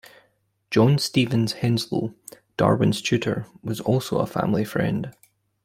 [0.71, 2.15] John Stevens Henslow,
[2.57, 5.15] Darwin's tutor, was also a family friend.